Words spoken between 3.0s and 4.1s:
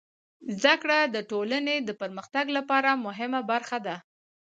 مهمه برخه ده.